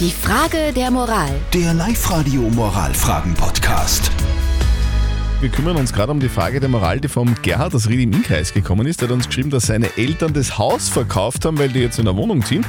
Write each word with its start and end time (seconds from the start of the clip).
Die 0.00 0.10
Frage 0.10 0.72
der 0.74 0.90
Moral. 0.90 1.30
Der 1.52 1.72
Live-Radio 1.72 2.42
Moralfragen-Podcast. 2.50 4.10
Wir 5.40 5.48
kümmern 5.48 5.76
uns 5.76 5.92
gerade 5.92 6.10
um 6.10 6.18
die 6.18 6.28
Frage 6.28 6.58
der 6.58 6.68
Moral, 6.68 6.98
die 6.98 7.06
vom 7.06 7.32
Gerhard 7.42 7.76
aus 7.76 7.88
Ried 7.88 8.00
im 8.00 8.12
Innkreis 8.12 8.52
gekommen 8.52 8.88
ist. 8.88 9.00
Er 9.02 9.08
hat 9.08 9.14
uns 9.14 9.28
geschrieben, 9.28 9.50
dass 9.50 9.66
seine 9.66 9.96
Eltern 9.96 10.32
das 10.32 10.58
Haus 10.58 10.88
verkauft 10.88 11.44
haben, 11.44 11.58
weil 11.58 11.68
die 11.68 11.78
jetzt 11.78 12.00
in 12.00 12.08
eine 12.08 12.16
Wohnung 12.16 12.44
ziehen. 12.44 12.66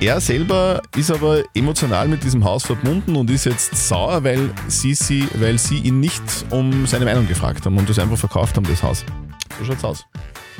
Er 0.00 0.20
selber 0.20 0.82
ist 0.96 1.12
aber 1.12 1.44
emotional 1.54 2.08
mit 2.08 2.24
diesem 2.24 2.42
Haus 2.44 2.64
verbunden 2.64 3.14
und 3.14 3.30
ist 3.30 3.44
jetzt 3.44 3.76
sauer, 3.76 4.24
weil 4.24 4.50
sie, 4.66 4.94
sie, 4.94 5.28
weil 5.34 5.60
sie 5.60 5.78
ihn 5.78 6.00
nicht 6.00 6.22
um 6.50 6.88
seine 6.88 7.04
Meinung 7.04 7.28
gefragt 7.28 7.64
haben 7.66 7.78
und 7.78 7.88
das 7.88 8.00
einfach 8.00 8.18
verkauft 8.18 8.56
haben, 8.56 8.66
das 8.66 8.82
Haus. 8.82 9.04
So 9.60 9.64
schaut's 9.64 9.84
aus. 9.84 10.06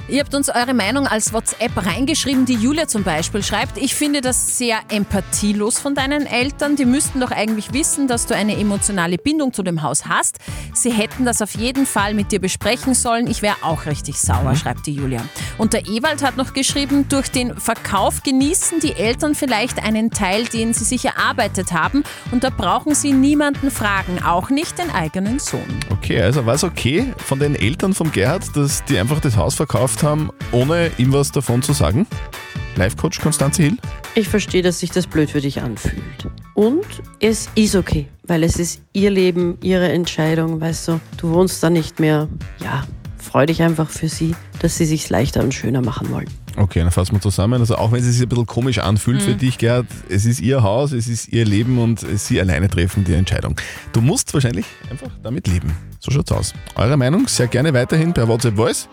Ihr 0.06 0.20
habt 0.20 0.34
uns 0.34 0.50
eure 0.50 0.74
Meinung 0.74 1.06
als 1.06 1.32
WhatsApp 1.32 1.72
reingeschrieben. 1.76 2.44
Die 2.44 2.56
Julia 2.56 2.86
zum 2.86 3.04
Beispiel 3.04 3.42
schreibt, 3.42 3.78
ich 3.78 3.94
finde 3.94 4.20
das 4.20 4.58
sehr 4.58 4.80
empathielos 4.90 5.78
von 5.78 5.94
deinen 5.94 6.26
Eltern. 6.26 6.76
Die 6.76 6.84
müssten 6.84 7.20
doch 7.20 7.30
eigentlich 7.30 7.72
wissen, 7.72 8.06
dass 8.06 8.26
du 8.26 8.34
eine 8.34 8.58
emotionale 8.58 9.16
Bindung 9.16 9.54
zu 9.54 9.62
dem 9.62 9.80
Haus 9.80 10.04
hast. 10.06 10.40
Sie 10.74 10.92
hätten 10.92 11.24
das 11.24 11.40
auf 11.40 11.54
jeden 11.56 11.86
Fall 11.86 12.12
mit 12.12 12.32
dir 12.32 12.38
besprechen 12.38 12.92
sollen. 12.92 13.26
Ich 13.28 13.40
wäre 13.40 13.56
auch 13.62 13.86
richtig 13.86 14.20
sauer, 14.20 14.54
schreibt 14.56 14.86
die 14.86 14.92
Julia. 14.92 15.22
Und 15.56 15.72
der 15.72 15.86
Ewald 15.86 16.22
hat 16.22 16.36
noch 16.36 16.52
geschrieben, 16.52 17.06
durch 17.08 17.30
den 17.30 17.56
Verkauf 17.56 18.22
genießen 18.22 18.80
die 18.80 18.92
Eltern 18.92 19.34
vielleicht 19.34 19.82
einen 19.82 20.10
Teil, 20.10 20.44
den 20.44 20.74
sie 20.74 20.84
sich 20.84 21.06
erarbeitet 21.06 21.72
haben. 21.72 22.04
Und 22.30 22.44
da 22.44 22.50
brauchen 22.50 22.94
sie 22.94 23.12
niemanden 23.12 23.70
fragen, 23.70 24.22
auch 24.22 24.50
nicht 24.50 24.78
den 24.78 24.90
eigenen 24.90 25.38
Sohn. 25.38 25.62
Okay, 25.90 26.20
also 26.20 26.44
war 26.44 26.56
es 26.56 26.64
okay 26.64 27.06
von 27.16 27.38
den 27.38 27.54
Eltern 27.54 27.94
vom 27.94 28.12
Gerhard, 28.12 28.54
dass 28.54 28.84
die 28.84 28.98
einfach 28.98 29.20
das 29.20 29.38
Haus 29.38 29.54
verkauft 29.94 30.02
haben, 30.02 30.30
ohne 30.52 30.90
ihm 30.98 31.12
was 31.12 31.32
davon 31.32 31.62
zu 31.62 31.72
sagen? 31.72 32.06
Live-Coach 32.76 33.20
Konstanze 33.20 33.62
Hill? 33.62 33.76
Ich 34.14 34.28
verstehe, 34.28 34.62
dass 34.62 34.80
sich 34.80 34.90
das 34.90 35.06
blöd 35.06 35.30
für 35.30 35.40
dich 35.40 35.60
anfühlt. 35.62 36.28
Und 36.54 36.86
es 37.20 37.48
ist 37.54 37.76
okay, 37.76 38.08
weil 38.24 38.42
es 38.42 38.58
ist 38.58 38.82
ihr 38.92 39.10
Leben, 39.10 39.58
ihre 39.62 39.90
Entscheidung, 39.92 40.60
weißt 40.60 40.88
du. 40.88 41.00
Du 41.16 41.30
wohnst 41.30 41.62
da 41.62 41.70
nicht 41.70 42.00
mehr. 42.00 42.28
Ja, 42.60 42.84
freu 43.18 43.46
dich 43.46 43.62
einfach 43.62 43.90
für 43.90 44.08
sie, 44.08 44.34
dass 44.60 44.76
sie 44.76 44.86
sich 44.86 45.08
leichter 45.10 45.42
und 45.42 45.54
schöner 45.54 45.82
machen 45.82 46.10
wollen. 46.10 46.28
Okay, 46.56 46.80
dann 46.80 46.90
fassen 46.92 47.14
wir 47.14 47.20
zusammen. 47.20 47.60
Also 47.60 47.76
auch 47.76 47.92
wenn 47.92 48.00
es 48.00 48.06
sich 48.06 48.22
ein 48.22 48.28
bisschen 48.28 48.46
komisch 48.46 48.78
anfühlt 48.78 49.22
für 49.22 49.34
dich, 49.34 49.58
Gerhard, 49.58 49.86
es 50.08 50.24
ist 50.24 50.40
ihr 50.40 50.62
Haus, 50.62 50.92
es 50.92 51.08
ist 51.08 51.28
ihr 51.28 51.44
Leben 51.44 51.78
und 51.78 52.00
sie 52.00 52.40
alleine 52.40 52.68
treffen 52.68 53.04
die 53.04 53.14
Entscheidung. 53.14 53.56
Du 53.92 54.00
musst 54.00 54.32
wahrscheinlich 54.34 54.66
einfach 54.90 55.10
damit 55.22 55.48
leben. 55.48 55.76
So 55.98 56.10
schaut's 56.10 56.30
aus. 56.30 56.54
Eure 56.76 56.96
Meinung 56.96 57.26
sehr 57.26 57.48
gerne 57.48 57.72
weiterhin 57.74 58.12
per 58.12 58.28
WhatsApp 58.28 58.56
Voice 58.56 58.88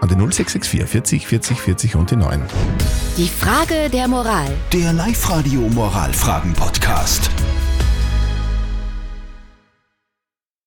an 0.00 0.08
die 0.08 0.14
0664 0.14 0.86
40 0.86 1.26
40 1.26 1.60
40 1.60 1.96
und 1.96 2.10
die 2.10 2.16
9. 2.16 2.42
Die 3.16 3.28
Frage 3.28 3.88
der 3.90 4.08
Moral. 4.08 4.52
Der 4.72 4.92
Live-Radio 4.92 5.60
Moralfragen-Podcast. 5.60 7.30